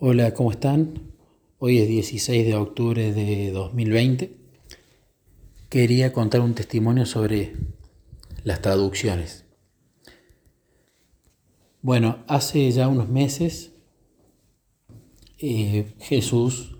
Hola, 0.00 0.32
¿cómo 0.32 0.52
están? 0.52 1.10
Hoy 1.58 1.78
es 1.78 1.88
16 1.88 2.46
de 2.46 2.54
octubre 2.54 3.12
de 3.12 3.50
2020. 3.50 4.30
Quería 5.68 6.12
contar 6.12 6.40
un 6.40 6.54
testimonio 6.54 7.04
sobre 7.04 7.56
las 8.44 8.62
traducciones. 8.62 9.44
Bueno, 11.82 12.18
hace 12.28 12.70
ya 12.70 12.86
unos 12.86 13.08
meses 13.08 13.72
eh, 15.40 15.92
Jesús 15.98 16.76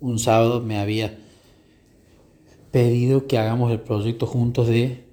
un 0.00 0.18
sábado 0.18 0.60
me 0.60 0.80
había 0.80 1.20
pedido 2.72 3.28
que 3.28 3.38
hagamos 3.38 3.70
el 3.70 3.78
proyecto 3.78 4.26
juntos 4.26 4.66
de 4.66 5.04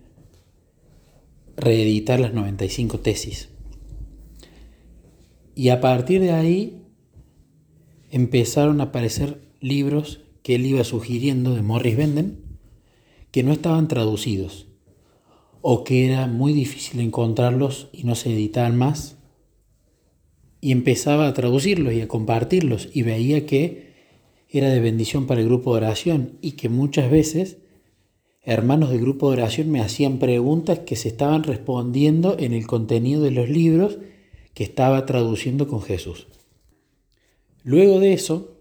reeditar 1.56 2.20
las 2.20 2.34
95 2.34 3.00
tesis. 3.02 3.50
Y 5.54 5.70
a 5.70 5.80
partir 5.80 6.20
de 6.20 6.32
ahí 6.32 6.83
empezaron 8.14 8.80
a 8.80 8.86
aparecer 8.86 9.42
libros 9.60 10.22
que 10.44 10.54
él 10.54 10.68
iba 10.68 10.84
sugiriendo 10.84 11.56
de 11.56 11.64
Morris 11.64 11.98
Benden 11.98 12.44
que 13.32 13.42
no 13.42 13.52
estaban 13.52 13.88
traducidos 13.88 14.68
o 15.62 15.84
que 15.84 16.06
era 16.06 16.28
muy 16.28 16.54
difícil 16.54 17.00
encontrarlos 17.00 17.90
y 17.92 18.04
no 18.04 18.14
se 18.14 18.32
editaban 18.32 18.78
más. 18.78 19.18
Y 20.62 20.72
empezaba 20.72 21.28
a 21.28 21.34
traducirlos 21.34 21.92
y 21.94 22.02
a 22.02 22.08
compartirlos 22.08 22.88
y 22.94 23.02
veía 23.02 23.48
que 23.48 23.94
era 24.48 24.70
de 24.70 24.80
bendición 24.80 25.26
para 25.26 25.42
el 25.42 25.48
grupo 25.48 25.72
de 25.72 25.78
oración 25.78 26.38
y 26.40 26.52
que 26.52 26.70
muchas 26.70 27.10
veces 27.10 27.58
hermanos 28.44 28.92
del 28.92 29.02
grupo 29.02 29.30
de 29.30 29.38
oración 29.38 29.72
me 29.72 29.82
hacían 29.82 30.20
preguntas 30.20 30.80
que 30.80 30.98
se 30.98 31.08
estaban 31.08 31.42
respondiendo 31.42 32.38
en 32.38 32.54
el 32.54 32.68
contenido 32.68 33.24
de 33.24 33.32
los 33.32 33.50
libros 33.50 33.98
que 34.54 34.64
estaba 34.64 35.08
traduciendo 35.08 35.68
con 35.68 35.82
Jesús. 35.82 36.28
Luego 37.64 38.02
de 38.02 38.12
eso, 38.12 38.58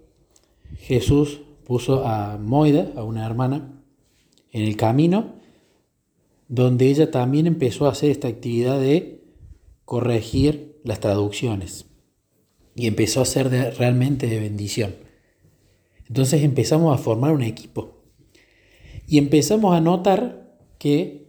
Jesús 0.79 1.41
puso 1.65 2.07
a 2.07 2.39
Moida, 2.39 2.93
a 2.95 3.03
una 3.03 3.27
hermana, 3.27 3.83
en 4.53 4.63
el 4.63 4.77
camino, 4.77 5.35
donde 6.47 6.87
ella 6.89 7.11
también 7.11 7.47
empezó 7.49 7.87
a 7.87 7.93
hacer 7.93 8.11
esta 8.11 8.29
actividad 8.29 8.79
de 8.79 9.25
corregir 9.85 10.81
las 10.85 11.01
traducciones. 11.01 11.87
Y 12.77 12.87
empezó 12.87 13.21
a 13.21 13.27
ser 13.27 13.51
realmente 13.77 14.29
de 14.29 14.39
bendición. 14.39 14.95
Entonces 16.07 16.43
empezamos 16.43 16.95
a 16.95 17.03
formar 17.03 17.33
un 17.33 17.43
equipo. 17.43 18.05
Y 19.09 19.19
empezamos 19.19 19.75
a 19.75 19.81
notar 19.81 20.57
que 20.79 21.29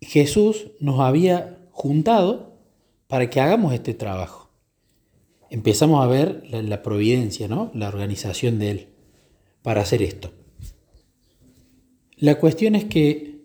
Jesús 0.00 0.70
nos 0.80 1.00
había 1.00 1.68
juntado 1.70 2.58
para 3.08 3.28
que 3.28 3.40
hagamos 3.40 3.74
este 3.74 3.92
trabajo 3.92 4.45
empezamos 5.50 6.04
a 6.04 6.08
ver 6.08 6.44
la, 6.50 6.82
providencia, 6.82 7.48
¿no? 7.48 7.70
la 7.74 7.88
organización 7.88 8.58
de 8.58 8.70
Él 8.70 8.88
para 9.62 9.82
hacer 9.82 10.02
esto. 10.02 10.32
La 12.16 12.38
cuestión 12.38 12.74
es 12.74 12.84
que 12.84 13.40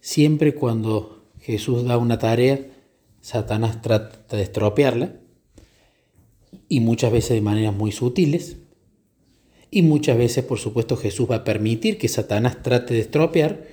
siempre 0.00 0.54
cuando 0.54 1.30
Jesús 1.40 1.84
da 1.84 1.96
una 1.98 2.18
tarea, 2.18 2.60
Satanás 3.20 3.82
trata 3.82 4.36
de 4.36 4.42
estropearla, 4.42 5.20
y 6.68 6.80
muchas 6.80 7.12
veces 7.12 7.30
de 7.30 7.40
maneras 7.40 7.74
muy 7.74 7.92
sutiles, 7.92 8.56
y 9.70 9.82
muchas 9.82 10.16
veces, 10.16 10.44
por 10.44 10.58
supuesto, 10.58 10.96
Jesús 10.96 11.30
va 11.30 11.36
a 11.36 11.44
permitir 11.44 11.98
que 11.98 12.08
Satanás 12.08 12.62
trate 12.62 12.94
de 12.94 13.00
estropear, 13.00 13.66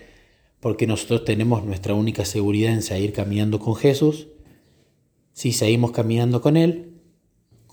porque 0.59 0.88
nosotros 0.88 1.26
tenemos 1.26 1.66
nuestra 1.66 1.94
única 1.94 2.26
seguridad 2.26 2.74
en 2.74 2.81
seguir 2.81 3.14
caminando 3.14 3.59
con 3.59 3.76
Jesús. 3.76 4.28
Si 5.34 5.52
seguimos 5.52 5.92
caminando 5.92 6.42
con 6.42 6.58
Él, 6.58 6.92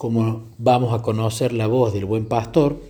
como 0.01 0.49
vamos 0.57 0.95
a 0.95 1.03
conocer 1.03 1.53
la 1.53 1.67
voz 1.67 1.93
del 1.93 2.07
buen 2.07 2.25
pastor, 2.25 2.81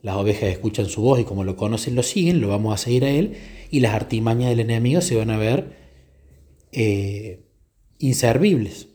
las 0.00 0.14
ovejas 0.14 0.44
escuchan 0.44 0.86
su 0.86 1.02
voz 1.02 1.18
y 1.18 1.24
como 1.24 1.42
lo 1.42 1.56
conocen 1.56 1.96
lo 1.96 2.04
siguen, 2.04 2.40
lo 2.40 2.46
vamos 2.46 2.72
a 2.72 2.76
seguir 2.76 3.04
a 3.04 3.10
él 3.10 3.36
y 3.68 3.80
las 3.80 3.94
artimañas 3.94 4.50
del 4.50 4.60
enemigo 4.60 5.00
se 5.00 5.16
van 5.16 5.30
a 5.30 5.38
ver 5.38 5.76
eh, 6.70 7.42
inservibles. 7.98 8.86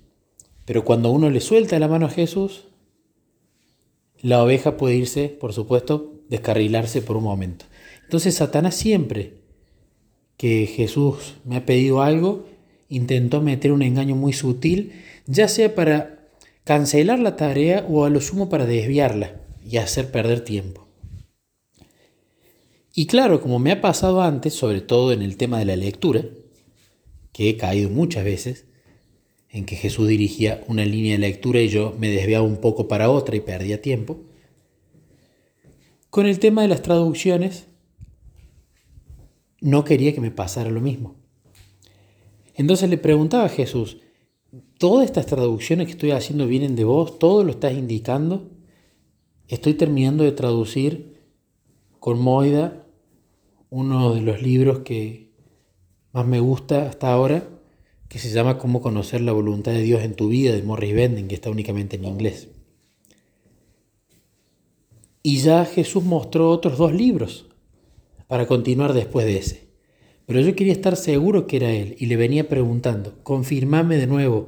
Pero 0.63 0.85
cuando 0.85 1.11
uno 1.11 1.29
le 1.29 1.41
suelta 1.41 1.77
la 1.77 1.89
mano 1.89 2.05
a 2.05 2.09
Jesús, 2.09 2.69
la 4.21 4.41
oveja 4.41 4.77
puede 4.77 4.95
irse, 4.95 5.27
por 5.27 5.51
supuesto, 5.51 6.13
descarrilarse 6.29 7.01
por 7.01 7.17
un 7.17 7.25
momento. 7.25 7.65
Entonces 8.03 8.35
Satanás 8.35 8.75
siempre 8.75 9.41
que 10.37 10.67
Jesús 10.67 11.35
me 11.43 11.57
ha 11.57 11.65
pedido 11.65 12.01
algo, 12.01 12.45
intentó 12.87 13.41
meter 13.41 13.73
un 13.73 13.81
engaño 13.81 14.15
muy 14.15 14.31
sutil, 14.31 14.93
ya 15.27 15.49
sea 15.49 15.75
para 15.75 16.14
cancelar 16.65 17.19
la 17.19 17.35
tarea 17.37 17.85
o 17.87 18.03
a 18.03 18.09
lo 18.09 18.19
sumo 18.19 18.49
para 18.49 18.65
desviarla 18.65 19.39
y 19.65 19.77
hacer 19.77 20.11
perder 20.11 20.43
tiempo. 20.43 20.87
Y 22.93 23.05
claro, 23.05 23.41
como 23.41 23.59
me 23.59 23.71
ha 23.71 23.81
pasado 23.81 24.21
antes, 24.21 24.53
sobre 24.53 24.81
todo 24.81 25.13
en 25.13 25.21
el 25.21 25.37
tema 25.37 25.59
de 25.59 25.65
la 25.65 25.75
lectura, 25.75 26.25
que 27.31 27.49
he 27.49 27.57
caído 27.57 27.89
muchas 27.89 28.25
veces, 28.25 28.65
en 29.49 29.65
que 29.65 29.75
Jesús 29.75 30.07
dirigía 30.07 30.63
una 30.67 30.85
línea 30.85 31.13
de 31.13 31.19
lectura 31.19 31.61
y 31.61 31.69
yo 31.69 31.95
me 31.99 32.09
desviaba 32.09 32.45
un 32.45 32.57
poco 32.57 32.87
para 32.87 33.09
otra 33.09 33.35
y 33.35 33.41
perdía 33.41 33.81
tiempo, 33.81 34.21
con 36.09 36.25
el 36.25 36.39
tema 36.39 36.63
de 36.63 36.69
las 36.69 36.81
traducciones 36.81 37.67
no 39.61 39.83
quería 39.83 40.13
que 40.13 40.21
me 40.21 40.31
pasara 40.31 40.71
lo 40.71 40.81
mismo. 40.81 41.15
Entonces 42.55 42.89
le 42.89 42.97
preguntaba 42.97 43.45
a 43.45 43.49
Jesús, 43.49 43.97
todas 44.77 45.05
estas 45.05 45.25
traducciones 45.25 45.87
que 45.87 45.93
estoy 45.93 46.11
haciendo 46.11 46.47
vienen 46.47 46.75
de 46.75 46.83
vos, 46.83 47.19
todo 47.19 47.43
lo 47.43 47.51
estás 47.51 47.73
indicando. 47.73 48.49
Estoy 49.47 49.75
terminando 49.75 50.23
de 50.23 50.31
traducir 50.31 51.21
con 51.99 52.19
Moida 52.19 52.85
uno 53.69 54.13
de 54.13 54.21
los 54.21 54.41
libros 54.41 54.79
que 54.79 55.31
más 56.13 56.25
me 56.25 56.39
gusta 56.39 56.87
hasta 56.87 57.11
ahora, 57.11 57.47
que 58.07 58.19
se 58.19 58.29
llama 58.29 58.57
Cómo 58.57 58.81
conocer 58.81 59.21
la 59.21 59.33
voluntad 59.33 59.71
de 59.71 59.81
Dios 59.81 60.03
en 60.03 60.15
tu 60.15 60.29
vida, 60.29 60.53
de 60.53 60.63
Morris 60.63 60.95
Benden, 60.95 61.27
que 61.27 61.35
está 61.35 61.49
únicamente 61.49 61.97
en 61.97 62.05
inglés. 62.05 62.49
Y 65.23 65.39
ya 65.39 65.65
Jesús 65.65 66.03
mostró 66.03 66.51
otros 66.51 66.77
dos 66.77 66.93
libros 66.93 67.47
para 68.27 68.45
continuar 68.45 68.93
después 68.93 69.25
de 69.25 69.37
ese. 69.37 69.67
Pero 70.25 70.39
yo 70.39 70.55
quería 70.55 70.73
estar 70.73 70.95
seguro 70.95 71.47
que 71.47 71.57
era 71.57 71.71
él 71.71 71.95
y 71.99 72.05
le 72.05 72.15
venía 72.15 72.47
preguntando, 72.47 73.15
confirmame 73.23 73.97
de 73.97 74.07
nuevo 74.07 74.47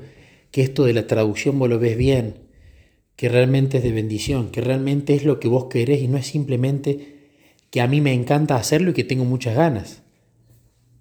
que 0.51 0.61
esto 0.61 0.85
de 0.85 0.93
la 0.93 1.07
traducción 1.07 1.59
vos 1.59 1.69
lo 1.69 1.79
ves 1.79 1.97
bien, 1.97 2.35
que 3.15 3.29
realmente 3.29 3.77
es 3.77 3.83
de 3.83 3.91
bendición, 3.91 4.49
que 4.51 4.61
realmente 4.61 5.15
es 5.15 5.25
lo 5.25 5.39
que 5.39 5.47
vos 5.47 5.65
querés 5.65 6.01
y 6.01 6.07
no 6.07 6.17
es 6.17 6.27
simplemente 6.27 7.17
que 7.71 7.81
a 7.81 7.87
mí 7.87 8.01
me 8.01 8.13
encanta 8.13 8.55
hacerlo 8.55 8.91
y 8.91 8.93
que 8.93 9.03
tengo 9.03 9.25
muchas 9.25 9.55
ganas. 9.55 10.03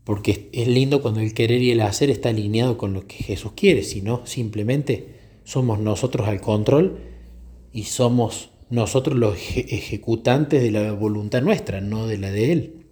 Porque 0.04 0.48
es 0.52 0.68
lindo 0.68 1.02
cuando 1.02 1.20
el 1.20 1.34
querer 1.34 1.60
y 1.62 1.70
el 1.72 1.80
hacer 1.80 2.10
está 2.10 2.28
alineado 2.28 2.78
con 2.78 2.92
lo 2.92 3.06
que 3.06 3.16
Jesús 3.16 3.52
quiere, 3.56 3.82
sino 3.82 4.26
simplemente 4.26 5.16
somos 5.44 5.78
nosotros 5.78 6.28
al 6.28 6.40
control 6.40 6.98
y 7.72 7.84
somos 7.84 8.50
nosotros 8.70 9.16
los 9.16 9.36
ejecutantes 9.56 10.62
de 10.62 10.70
la 10.70 10.92
voluntad 10.92 11.42
nuestra, 11.42 11.80
no 11.80 12.06
de 12.06 12.18
la 12.18 12.30
de 12.30 12.52
Él. 12.52 12.86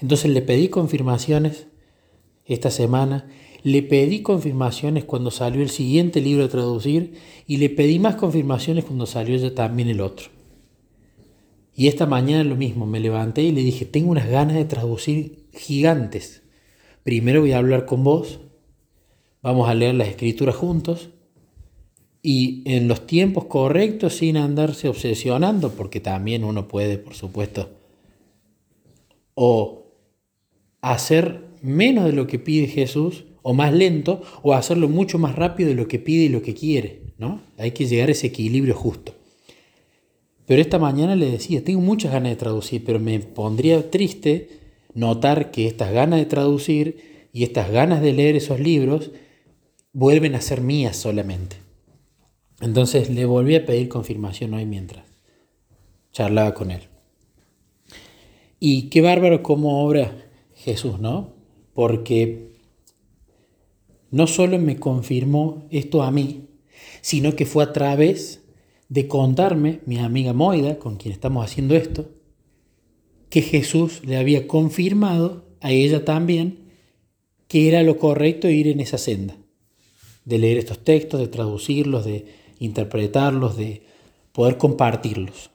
Entonces 0.00 0.30
le 0.30 0.42
pedí 0.42 0.68
confirmaciones 0.68 1.66
esta 2.46 2.70
semana, 2.70 3.28
le 3.64 3.82
pedí 3.82 4.22
confirmaciones 4.22 5.04
cuando 5.04 5.30
salió 5.30 5.62
el 5.62 5.70
siguiente 5.70 6.20
libro 6.20 6.44
a 6.44 6.48
traducir 6.48 7.14
y 7.46 7.58
le 7.58 7.70
pedí 7.70 7.98
más 7.98 8.16
confirmaciones 8.16 8.84
cuando 8.84 9.06
salió 9.06 9.36
ya 9.36 9.54
también 9.54 9.88
el 9.88 10.00
otro. 10.00 10.28
Y 11.74 11.86
esta 11.86 12.06
mañana 12.06 12.44
lo 12.44 12.56
mismo, 12.56 12.86
me 12.86 13.00
levanté 13.00 13.42
y 13.42 13.52
le 13.52 13.62
dije, 13.62 13.84
tengo 13.84 14.10
unas 14.10 14.28
ganas 14.28 14.56
de 14.56 14.64
traducir 14.64 15.46
gigantes. 15.54 16.42
Primero 17.02 17.40
voy 17.40 17.52
a 17.52 17.58
hablar 17.58 17.86
con 17.86 18.04
vos, 18.04 18.40
vamos 19.42 19.68
a 19.68 19.74
leer 19.74 19.94
las 19.94 20.08
escrituras 20.08 20.56
juntos 20.56 21.10
y 22.20 22.62
en 22.66 22.88
los 22.88 23.06
tiempos 23.06 23.46
correctos 23.46 24.14
sin 24.14 24.36
andarse 24.36 24.88
obsesionando, 24.88 25.72
porque 25.72 26.00
también 26.00 26.44
uno 26.44 26.68
puede, 26.68 26.98
por 26.98 27.14
supuesto, 27.14 27.70
o 29.34 29.86
hacer 30.80 31.48
menos 31.62 32.04
de 32.04 32.12
lo 32.12 32.26
que 32.26 32.38
pide 32.38 32.66
Jesús 32.66 33.24
o 33.42 33.54
más 33.54 33.72
lento 33.72 34.22
o 34.42 34.54
hacerlo 34.54 34.88
mucho 34.88 35.18
más 35.18 35.36
rápido 35.36 35.68
de 35.68 35.74
lo 35.74 35.88
que 35.88 35.98
pide 35.98 36.24
y 36.24 36.28
lo 36.28 36.42
que 36.42 36.54
quiere, 36.54 37.02
¿no? 37.18 37.40
Hay 37.58 37.72
que 37.72 37.86
llegar 37.86 38.08
a 38.08 38.12
ese 38.12 38.28
equilibrio 38.28 38.74
justo. 38.74 39.14
Pero 40.46 40.60
esta 40.60 40.78
mañana 40.78 41.16
le 41.16 41.30
decía, 41.30 41.64
tengo 41.64 41.80
muchas 41.80 42.12
ganas 42.12 42.30
de 42.30 42.36
traducir, 42.36 42.84
pero 42.84 42.98
me 42.98 43.18
pondría 43.20 43.90
triste 43.90 44.48
notar 44.94 45.50
que 45.50 45.66
estas 45.66 45.92
ganas 45.92 46.18
de 46.18 46.26
traducir 46.26 47.28
y 47.32 47.44
estas 47.44 47.70
ganas 47.70 48.02
de 48.02 48.12
leer 48.12 48.36
esos 48.36 48.60
libros 48.60 49.10
vuelven 49.92 50.34
a 50.34 50.40
ser 50.40 50.60
mías 50.60 50.96
solamente. 50.96 51.56
Entonces 52.60 53.10
le 53.10 53.24
volví 53.24 53.56
a 53.56 53.66
pedir 53.66 53.88
confirmación 53.88 54.54
hoy 54.54 54.66
mientras 54.66 55.04
charlaba 56.12 56.54
con 56.54 56.70
él. 56.70 56.82
Y 58.60 58.90
qué 58.90 59.00
bárbaro 59.00 59.42
cómo 59.42 59.84
obra 59.84 60.28
Jesús, 60.54 61.00
¿no? 61.00 61.32
Porque 61.74 62.51
no 64.12 64.28
solo 64.28 64.58
me 64.58 64.78
confirmó 64.78 65.66
esto 65.70 66.02
a 66.02 66.12
mí, 66.12 66.48
sino 67.00 67.34
que 67.34 67.46
fue 67.46 67.64
a 67.64 67.72
través 67.72 68.42
de 68.88 69.08
contarme, 69.08 69.80
mi 69.86 69.98
amiga 69.98 70.32
Moida, 70.34 70.78
con 70.78 70.96
quien 70.96 71.12
estamos 71.12 71.44
haciendo 71.44 71.74
esto, 71.74 72.10
que 73.30 73.40
Jesús 73.40 74.02
le 74.04 74.18
había 74.18 74.46
confirmado 74.46 75.46
a 75.60 75.72
ella 75.72 76.04
también 76.04 76.70
que 77.48 77.68
era 77.68 77.82
lo 77.82 77.98
correcto 77.98 78.48
ir 78.48 78.68
en 78.68 78.80
esa 78.80 78.98
senda, 78.98 79.36
de 80.24 80.38
leer 80.38 80.58
estos 80.58 80.84
textos, 80.84 81.18
de 81.20 81.28
traducirlos, 81.28 82.04
de 82.04 82.26
interpretarlos, 82.58 83.56
de 83.56 83.82
poder 84.32 84.58
compartirlos. 84.58 85.50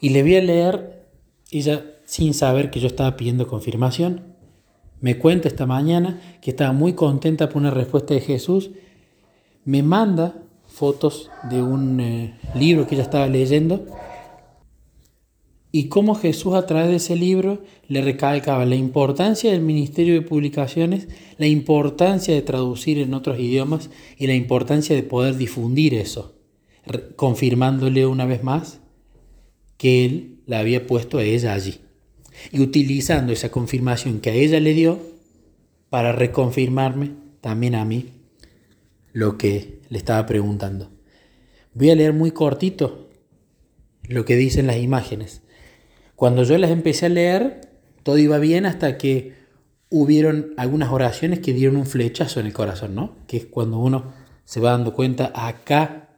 Y 0.00 0.10
le 0.10 0.22
voy 0.22 0.36
a 0.36 0.42
leer, 0.42 1.06
ella 1.50 1.96
sin 2.06 2.34
saber 2.34 2.70
que 2.70 2.80
yo 2.80 2.88
estaba 2.88 3.16
pidiendo 3.16 3.46
confirmación, 3.46 4.36
me 5.00 5.18
cuenta 5.18 5.48
esta 5.48 5.66
mañana 5.66 6.20
que 6.40 6.50
estaba 6.50 6.72
muy 6.72 6.92
contenta 6.92 7.48
por 7.48 7.58
una 7.58 7.70
respuesta 7.70 8.14
de 8.14 8.20
Jesús, 8.20 8.70
me 9.64 9.82
manda 9.82 10.42
fotos 10.66 11.30
de 11.50 11.62
un 11.62 12.00
eh, 12.00 12.38
libro 12.54 12.86
que 12.86 12.94
ella 12.94 13.04
estaba 13.04 13.26
leyendo 13.26 13.86
y 15.72 15.88
cómo 15.88 16.14
Jesús 16.14 16.54
a 16.54 16.66
través 16.66 16.88
de 16.90 16.96
ese 16.96 17.16
libro 17.16 17.62
le 17.86 18.02
recalcaba 18.02 18.66
la 18.66 18.74
importancia 18.74 19.52
del 19.52 19.60
ministerio 19.60 20.14
de 20.14 20.22
publicaciones, 20.22 21.08
la 21.38 21.46
importancia 21.46 22.34
de 22.34 22.42
traducir 22.42 22.98
en 22.98 23.14
otros 23.14 23.38
idiomas 23.38 23.90
y 24.18 24.26
la 24.26 24.34
importancia 24.34 24.96
de 24.96 25.02
poder 25.02 25.36
difundir 25.36 25.94
eso, 25.94 26.34
confirmándole 27.16 28.06
una 28.06 28.26
vez 28.26 28.42
más 28.42 28.80
que 29.76 30.04
él 30.04 30.40
la 30.46 30.58
había 30.58 30.86
puesto 30.86 31.18
a 31.18 31.24
ella 31.24 31.54
allí 31.54 31.80
y 32.52 32.60
utilizando 32.60 33.32
esa 33.32 33.50
confirmación 33.50 34.20
que 34.20 34.30
a 34.30 34.34
ella 34.34 34.60
le 34.60 34.74
dio 34.74 34.98
para 35.88 36.12
reconfirmarme 36.12 37.12
también 37.40 37.74
a 37.74 37.84
mí 37.84 38.10
lo 39.12 39.36
que 39.36 39.80
le 39.88 39.98
estaba 39.98 40.26
preguntando. 40.26 40.90
Voy 41.74 41.90
a 41.90 41.94
leer 41.94 42.12
muy 42.12 42.30
cortito 42.30 43.08
lo 44.02 44.24
que 44.24 44.36
dicen 44.36 44.66
las 44.66 44.78
imágenes. 44.78 45.42
Cuando 46.16 46.42
yo 46.42 46.58
las 46.58 46.70
empecé 46.70 47.06
a 47.06 47.10
leer, 47.10 47.60
todo 48.02 48.18
iba 48.18 48.38
bien 48.38 48.66
hasta 48.66 48.98
que 48.98 49.34
hubieron 49.88 50.54
algunas 50.56 50.90
oraciones 50.90 51.40
que 51.40 51.52
dieron 51.52 51.76
un 51.76 51.86
flechazo 51.86 52.40
en 52.40 52.46
el 52.46 52.52
corazón, 52.52 52.94
¿no? 52.94 53.16
Que 53.26 53.38
es 53.38 53.46
cuando 53.46 53.78
uno 53.78 54.12
se 54.44 54.60
va 54.60 54.72
dando 54.72 54.94
cuenta, 54.94 55.32
acá 55.34 56.08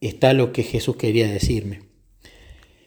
está 0.00 0.32
lo 0.32 0.52
que 0.52 0.62
Jesús 0.62 0.96
quería 0.96 1.28
decirme. 1.28 1.91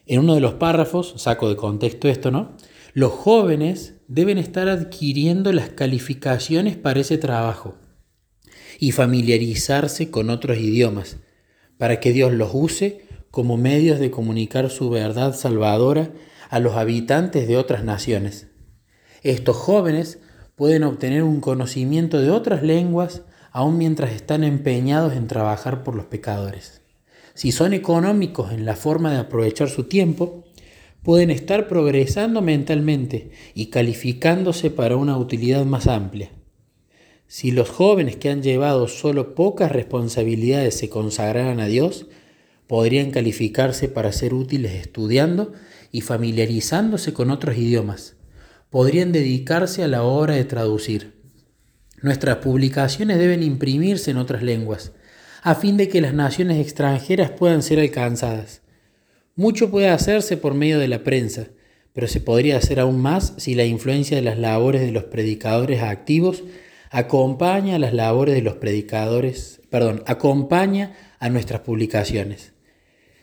En 0.06 0.20
uno 0.20 0.36
de 0.36 0.42
los 0.42 0.54
párrafos, 0.54 1.16
saco 1.18 1.50
de 1.50 1.56
contexto 1.56 2.08
esto, 2.08 2.32
¿no? 2.32 2.56
Los 2.94 3.12
jóvenes 3.12 3.96
deben 4.08 4.38
estar 4.38 4.70
adquiriendo 4.70 5.52
las 5.52 5.70
calificaciones 5.70 6.78
para 6.78 7.00
ese 7.00 7.18
trabajo 7.18 7.76
y 8.80 8.92
familiarizarse 8.92 10.12
con 10.12 10.30
otros 10.30 10.58
idiomas, 10.58 11.18
para 11.78 12.00
que 12.00 12.14
Dios 12.14 12.32
los 12.34 12.52
use 12.54 13.06
como 13.32 13.58
medios 13.58 14.00
de 14.00 14.12
comunicar 14.12 14.70
su 14.70 14.90
verdad 14.90 15.36
salvadora 15.36 16.12
a 16.50 16.60
los 16.60 16.76
habitantes 16.76 17.48
de 17.48 17.58
otras 17.58 17.84
naciones. 17.84 18.48
Estos 19.24 19.58
jóvenes 19.58 20.20
pueden 20.56 20.84
obtener 20.84 21.24
un 21.24 21.42
conocimiento 21.42 22.22
de 22.22 22.30
otras 22.30 22.64
lenguas 22.64 23.24
aun 23.52 23.78
mientras 23.78 24.12
están 24.12 24.44
empeñados 24.44 25.14
en 25.14 25.28
trabajar 25.28 25.84
por 25.84 25.96
los 25.96 26.06
pecadores. 26.06 26.82
Si 27.36 27.52
son 27.52 27.74
económicos 27.74 28.54
en 28.54 28.66
la 28.66 28.76
forma 28.76 29.12
de 29.12 29.20
aprovechar 29.20 29.70
su 29.70 29.84
tiempo, 29.84 30.46
pueden 31.04 31.30
estar 31.30 31.68
progresando 31.68 32.42
mentalmente 32.42 33.30
y 33.54 33.68
calificándose 33.68 34.72
para 34.72 34.96
una 34.96 35.18
utilidad 35.18 35.66
más 35.66 35.86
amplia. 35.88 36.32
Si 37.28 37.52
los 37.52 37.70
jóvenes 37.70 38.16
que 38.16 38.30
han 38.30 38.42
llevado 38.42 38.88
solo 38.88 39.36
pocas 39.36 39.72
responsabilidades 39.72 40.78
se 40.78 40.90
consagraran 40.90 41.60
a 41.60 41.68
Dios, 41.68 42.08
podrían 42.68 43.12
calificarse 43.12 43.90
para 43.90 44.14
ser 44.14 44.34
útiles 44.34 44.72
estudiando 44.72 45.52
y 45.92 46.02
familiarizándose 46.02 47.14
con 47.14 47.32
otros 47.32 47.58
idiomas. 47.58 48.16
Podrían 48.70 49.12
dedicarse 49.12 49.84
a 49.84 49.88
la 49.90 50.04
obra 50.04 50.36
de 50.36 50.46
traducir. 50.46 51.14
Nuestras 52.02 52.38
publicaciones 52.38 53.18
deben 53.18 53.44
imprimirse 53.44 54.12
en 54.12 54.18
otras 54.18 54.42
lenguas, 54.42 54.94
a 55.46 55.54
fin 55.54 55.78
de 55.78 55.88
que 55.90 56.02
las 56.02 56.16
naciones 56.16 56.58
extranjeras 56.60 57.30
puedan 57.30 57.62
ser 57.62 57.80
alcanzadas. 57.80 58.64
Mucho 59.36 59.70
puede 59.70 59.90
hacerse 59.90 60.38
por 60.38 60.56
medio 60.56 60.80
de 60.80 60.88
la 60.88 61.04
prensa, 61.04 61.50
pero 61.94 62.08
se 62.08 62.20
podría 62.20 62.58
hacer 62.58 62.80
aún 62.80 63.00
más 63.00 63.36
si 63.38 63.54
la 63.54 63.64
influencia 63.64 64.18
de 64.18 64.24
las 64.24 64.40
labores 64.40 64.82
de 64.82 64.92
los 64.92 65.04
predicadores 65.04 65.84
activos 65.84 66.44
acompaña 66.90 67.76
a 67.76 67.80
las 67.80 67.94
labores 67.94 68.34
de 68.34 68.42
los 68.42 68.56
predicadores, 68.56 69.62
perdón, 69.70 70.02
acompaña 70.08 70.94
a 71.20 71.30
nuestras 71.30 71.62
publicaciones. 71.62 72.54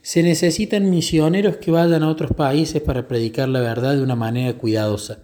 Se 0.01 0.23
necesitan 0.23 0.91
misioneros 0.91 1.57
que 1.57 1.73
vayan 1.73 2.05
a 2.05 2.09
otros 2.09 2.31
países 2.37 2.81
para 2.81 3.09
predicar 3.09 3.49
la 3.49 3.61
verdad 3.61 3.97
de 3.97 4.03
una 4.03 4.15
manera 4.15 4.57
cuidadosa. 4.57 5.19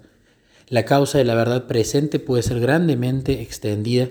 La 0.68 0.84
causa 0.84 1.18
de 1.18 1.24
la 1.24 1.36
verdad 1.36 1.68
presente 1.68 2.18
puede 2.18 2.42
ser 2.42 2.58
grandemente 2.58 3.40
extendida 3.40 4.08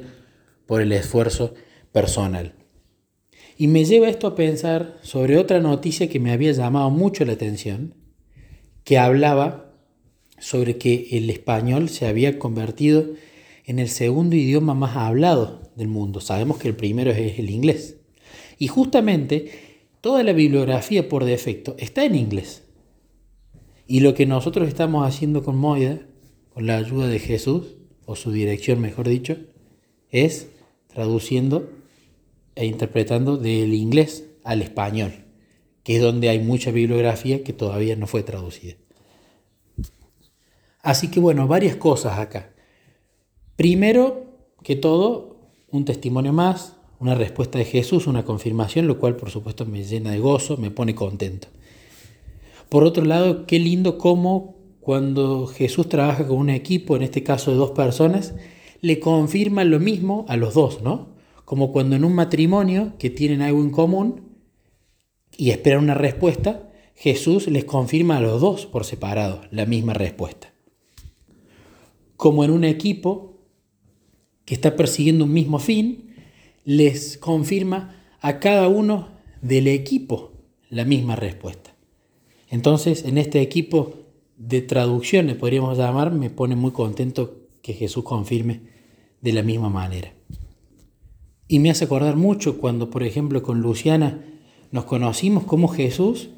por 0.65 0.81
el 0.81 0.93
esfuerzo 0.93 1.53
personal. 1.91 2.53
Y 3.57 3.67
me 3.67 3.85
lleva 3.85 4.07
esto 4.07 4.27
a 4.27 4.35
pensar 4.35 4.99
sobre 5.01 5.37
otra 5.37 5.59
noticia 5.59 6.09
que 6.09 6.19
me 6.19 6.31
había 6.31 6.51
llamado 6.51 6.91
mucho 6.91 7.25
la 7.25 7.33
atención, 7.33 7.95
que 8.83 8.99
hablaba 8.99 9.73
sobre 10.39 10.77
que 10.77 11.07
el 11.11 11.29
español 11.29 11.89
se 11.89 12.05
había 12.05 12.37
convertido 12.37 13.05
en 13.65 13.79
el 13.79 13.89
segundo 13.89 14.35
idioma 14.35 14.75
más 14.75 14.95
hablado 14.95 15.71
del 15.75 15.87
mundo. 15.87 16.21
Sabemos 16.21 16.57
que 16.57 16.67
el 16.67 16.75
primero 16.75 17.09
es 17.11 17.39
el 17.39 17.49
inglés. 17.49 17.97
Y 18.59 18.67
justamente 18.67 19.51
toda 20.01 20.23
la 20.23 20.33
bibliografía 20.33 21.09
por 21.09 21.25
defecto 21.25 21.75
está 21.79 22.05
en 22.05 22.15
inglés. 22.15 22.63
Y 23.87 24.01
lo 24.01 24.13
que 24.13 24.25
nosotros 24.25 24.67
estamos 24.67 25.07
haciendo 25.07 25.43
con 25.43 25.57
Moida, 25.57 25.99
con 26.53 26.67
la 26.67 26.77
ayuda 26.77 27.07
de 27.07 27.19
Jesús, 27.19 27.75
o 28.05 28.15
su 28.15 28.31
dirección 28.31 28.79
mejor 28.79 29.07
dicho, 29.07 29.37
es 30.11 30.49
traduciendo 30.87 31.69
e 32.57 32.65
interpretando 32.65 33.37
del 33.37 33.73
inglés 33.73 34.25
al 34.43 34.61
español, 34.61 35.13
que 35.83 35.97
es 35.97 36.01
donde 36.01 36.29
hay 36.29 36.39
mucha 36.39 36.71
bibliografía 36.71 37.43
que 37.43 37.53
todavía 37.53 37.95
no 37.95 38.07
fue 38.07 38.23
traducida. 38.23 38.75
Así 40.81 41.09
que 41.09 41.19
bueno, 41.19 41.47
varias 41.47 41.75
cosas 41.75 42.17
acá. 42.17 42.53
Primero 43.55 44.25
que 44.63 44.75
todo, 44.75 45.37
un 45.69 45.85
testimonio 45.85 46.33
más, 46.33 46.77
una 46.99 47.13
respuesta 47.13 47.59
de 47.59 47.65
Jesús, 47.65 48.07
una 48.07 48.25
confirmación, 48.25 48.87
lo 48.87 48.99
cual 48.99 49.15
por 49.15 49.29
supuesto 49.29 49.65
me 49.65 49.83
llena 49.83 50.11
de 50.11 50.19
gozo, 50.19 50.57
me 50.57 50.71
pone 50.71 50.95
contento. 50.95 51.47
Por 52.69 52.83
otro 52.83 53.05
lado, 53.05 53.45
qué 53.45 53.59
lindo 53.59 53.97
cómo 53.97 54.55
cuando 54.79 55.47
Jesús 55.47 55.89
trabaja 55.89 56.27
con 56.27 56.37
un 56.37 56.49
equipo, 56.49 56.95
en 56.95 57.01
este 57.03 57.21
caso 57.21 57.51
de 57.51 57.57
dos 57.57 57.71
personas, 57.71 58.33
le 58.81 58.99
confirma 58.99 59.63
lo 59.63 59.79
mismo 59.79 60.25
a 60.27 60.37
los 60.37 60.53
dos, 60.53 60.81
¿no? 60.81 61.16
Como 61.47 61.71
cuando 61.71 61.95
en 61.95 62.03
un 62.03 62.13
matrimonio 62.13 62.95
que 62.99 63.09
tienen 63.09 63.41
algo 63.41 63.61
en 63.61 63.69
común 63.69 64.33
y 65.37 65.51
esperan 65.51 65.81
una 65.81 65.93
respuesta, 65.93 66.69
Jesús 66.93 67.47
les 67.47 67.63
confirma 67.63 68.17
a 68.17 68.19
los 68.19 68.41
dos 68.41 68.65
por 68.65 68.83
separado 68.83 69.43
la 69.49 69.65
misma 69.65 69.93
respuesta. 69.93 70.51
Como 72.17 72.43
en 72.43 72.51
un 72.51 72.65
equipo 72.65 73.37
que 74.43 74.55
está 74.55 74.75
persiguiendo 74.75 75.23
un 75.23 75.31
mismo 75.31 75.57
fin, 75.59 76.13
les 76.65 77.17
confirma 77.17 77.95
a 78.19 78.41
cada 78.41 78.67
uno 78.67 79.07
del 79.41 79.69
equipo 79.69 80.33
la 80.69 80.83
misma 80.83 81.15
respuesta. 81.15 81.73
Entonces, 82.49 83.05
en 83.05 83.17
este 83.17 83.39
equipo 83.39 83.93
de 84.35 84.63
traducción, 84.63 85.27
le 85.27 85.35
podríamos 85.35 85.77
llamar, 85.77 86.11
me 86.11 86.29
pone 86.29 86.57
muy 86.57 86.71
contento 86.71 87.47
que 87.61 87.71
Jesús 87.71 88.03
confirme 88.03 88.63
de 89.21 89.31
la 89.31 89.43
misma 89.43 89.69
manera. 89.69 90.11
Y 91.47 91.59
me 91.59 91.69
hace 91.69 91.85
acordar 91.85 92.15
mucho 92.15 92.57
cuando, 92.57 92.89
por 92.89 93.03
ejemplo, 93.03 93.41
con 93.41 93.61
Luciana 93.61 94.21
nos 94.71 94.85
conocimos 94.85 95.43
como 95.45 95.67
Jesús, 95.69 96.29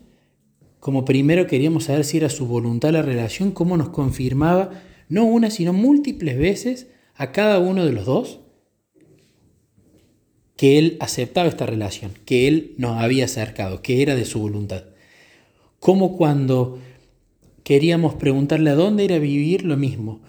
como 0.80 1.04
primero 1.04 1.48
queríamos 1.48 1.86
saber 1.86 2.06
si 2.06 2.18
era 2.18 2.30
su 2.30 2.46
voluntad 2.46 2.92
la 2.92 3.02
relación, 3.02 3.52
cómo 3.52 3.76
nos 3.76 3.90
confirmaba, 3.90 4.70
no 5.10 5.26
una, 5.26 5.50
sino 5.50 5.74
múltiples 5.74 6.38
veces, 6.38 6.88
a 7.16 7.32
cada 7.32 7.60
uno 7.60 7.86
de 7.86 7.92
los 7.92 8.06
dos 8.06 8.40
que 10.56 10.78
él 10.78 10.98
aceptaba 11.00 11.48
esta 11.48 11.66
relación, 11.66 12.12
que 12.26 12.48
él 12.48 12.76
nos 12.78 13.02
había 13.02 13.26
acercado, 13.26 13.82
que 13.82 14.02
era 14.02 14.16
de 14.16 14.26
su 14.26 14.40
voluntad. 14.40 14.84
Como 15.80 16.18
cuando 16.18 16.80
queríamos 17.64 18.16
preguntarle 18.16 18.70
a 18.70 18.76
dónde 18.76 19.06
ir 19.06 19.14
a 19.14 19.20
vivir 19.20 19.64
lo 19.64 19.78
mismo, 19.78 20.20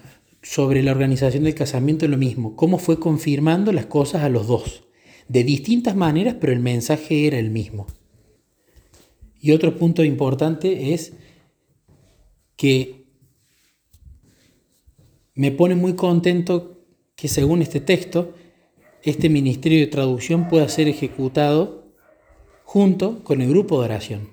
sobre 0.41 0.81
la 0.83 0.91
organización 0.91 1.43
del 1.43 1.55
casamiento 1.55 2.07
lo 2.07 2.17
mismo, 2.17 2.55
cómo 2.55 2.79
fue 2.79 2.99
confirmando 2.99 3.71
las 3.71 3.85
cosas 3.85 4.23
a 4.23 4.29
los 4.29 4.47
dos, 4.47 4.83
de 5.27 5.43
distintas 5.43 5.95
maneras, 5.95 6.35
pero 6.39 6.51
el 6.53 6.59
mensaje 6.59 7.27
era 7.27 7.37
el 7.37 7.51
mismo. 7.51 7.87
Y 9.39 9.51
otro 9.51 9.77
punto 9.77 10.03
importante 10.03 10.93
es 10.93 11.13
que 12.55 13.05
me 15.33 15.51
pone 15.51 15.75
muy 15.75 15.95
contento 15.95 16.85
que 17.15 17.27
según 17.27 17.61
este 17.61 17.79
texto, 17.79 18.33
este 19.03 19.29
ministerio 19.29 19.79
de 19.79 19.87
traducción 19.87 20.47
pueda 20.47 20.67
ser 20.69 20.87
ejecutado 20.87 21.93
junto 22.63 23.23
con 23.23 23.41
el 23.41 23.49
grupo 23.49 23.79
de 23.79 23.85
oración. 23.85 24.29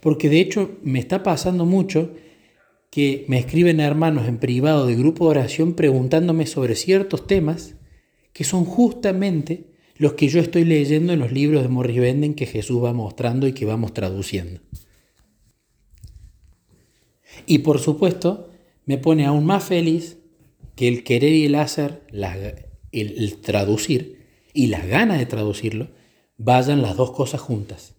Porque 0.00 0.28
de 0.28 0.40
hecho 0.40 0.78
me 0.82 0.98
está 0.98 1.22
pasando 1.22 1.66
mucho 1.66 2.12
que 2.90 3.24
me 3.28 3.38
escriben 3.38 3.80
hermanos 3.80 4.26
en 4.26 4.38
privado 4.38 4.86
de 4.86 4.96
grupo 4.96 5.24
de 5.24 5.38
oración 5.38 5.74
preguntándome 5.74 6.46
sobre 6.46 6.74
ciertos 6.74 7.26
temas 7.26 7.76
que 8.32 8.44
son 8.44 8.64
justamente 8.64 9.70
los 9.96 10.14
que 10.14 10.28
yo 10.28 10.40
estoy 10.40 10.64
leyendo 10.64 11.12
en 11.12 11.20
los 11.20 11.30
libros 11.30 11.62
de 11.62 11.68
Morris 11.68 12.00
Benden 12.00 12.34
que 12.34 12.46
Jesús 12.46 12.82
va 12.82 12.92
mostrando 12.92 13.46
y 13.46 13.52
que 13.52 13.66
vamos 13.66 13.92
traduciendo. 13.92 14.60
Y 17.46 17.58
por 17.58 17.78
supuesto, 17.78 18.50
me 18.86 18.98
pone 18.98 19.26
aún 19.26 19.44
más 19.44 19.64
feliz 19.64 20.18
que 20.74 20.88
el 20.88 21.04
querer 21.04 21.32
y 21.32 21.44
el 21.44 21.54
hacer, 21.54 22.02
el, 22.92 23.36
traducir 23.42 24.26
y 24.54 24.68
las 24.68 24.86
ganas 24.86 25.18
de 25.18 25.26
traducirlo, 25.26 25.90
vayan 26.38 26.82
las 26.82 26.96
dos 26.96 27.10
cosas 27.10 27.40
juntas. 27.40 27.94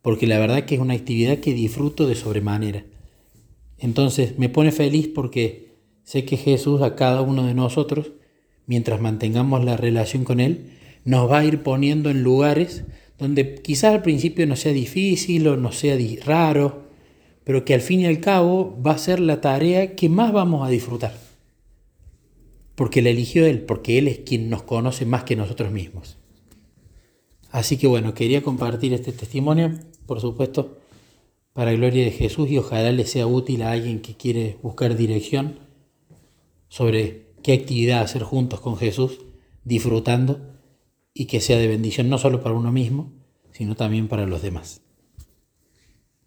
Porque 0.00 0.26
la 0.26 0.38
verdad 0.38 0.64
que 0.64 0.74
es 0.74 0.80
una 0.80 0.94
actividad 0.94 1.38
que 1.38 1.54
disfruto 1.54 2.08
de 2.08 2.16
sobremanera. 2.16 2.84
Entonces 3.82 4.38
me 4.38 4.48
pone 4.48 4.72
feliz 4.72 5.08
porque 5.08 5.74
sé 6.02 6.24
que 6.24 6.38
Jesús 6.38 6.80
a 6.80 6.96
cada 6.96 7.20
uno 7.20 7.46
de 7.46 7.54
nosotros, 7.54 8.12
mientras 8.66 9.00
mantengamos 9.00 9.64
la 9.64 9.76
relación 9.76 10.24
con 10.24 10.40
Él, 10.40 10.70
nos 11.04 11.30
va 11.30 11.40
a 11.40 11.44
ir 11.44 11.62
poniendo 11.62 12.08
en 12.08 12.22
lugares 12.22 12.84
donde 13.18 13.56
quizás 13.56 13.94
al 13.94 14.02
principio 14.02 14.46
no 14.46 14.56
sea 14.56 14.72
difícil 14.72 15.46
o 15.48 15.56
no 15.56 15.72
sea 15.72 15.98
raro, 16.24 16.84
pero 17.44 17.64
que 17.64 17.74
al 17.74 17.80
fin 17.80 18.00
y 18.00 18.06
al 18.06 18.20
cabo 18.20 18.80
va 18.84 18.92
a 18.92 18.98
ser 18.98 19.20
la 19.20 19.40
tarea 19.40 19.94
que 19.94 20.08
más 20.08 20.32
vamos 20.32 20.66
a 20.66 20.70
disfrutar 20.70 21.12
porque 22.74 23.02
la 23.02 23.10
eligió 23.10 23.46
Él, 23.46 23.60
porque 23.62 23.98
Él 23.98 24.08
es 24.08 24.20
quien 24.20 24.50
nos 24.50 24.62
conoce 24.62 25.06
más 25.06 25.24
que 25.24 25.36
nosotros 25.36 25.70
mismos. 25.70 26.18
Así 27.50 27.76
que 27.76 27.86
bueno, 27.86 28.14
quería 28.14 28.42
compartir 28.42 28.92
este 28.92 29.12
testimonio, 29.12 29.78
por 30.06 30.20
supuesto, 30.20 30.78
para 31.52 31.72
gloria 31.72 32.04
de 32.04 32.10
Jesús 32.10 32.50
y 32.50 32.58
ojalá 32.58 32.92
le 32.92 33.06
sea 33.06 33.26
útil 33.26 33.62
a 33.62 33.72
alguien 33.72 34.00
que 34.00 34.16
quiere 34.16 34.58
buscar 34.62 34.96
dirección 34.96 35.58
sobre 36.68 37.26
qué 37.42 37.52
actividad 37.52 38.00
hacer 38.00 38.22
juntos 38.22 38.60
con 38.60 38.76
Jesús, 38.76 39.18
disfrutando 39.64 40.40
y 41.12 41.26
que 41.26 41.40
sea 41.40 41.58
de 41.58 41.68
bendición 41.68 42.08
no 42.08 42.18
solo 42.18 42.42
para 42.42 42.54
uno 42.54 42.72
mismo, 42.72 43.12
sino 43.50 43.76
también 43.76 44.08
para 44.08 44.26
los 44.26 44.42
demás. 44.42 44.82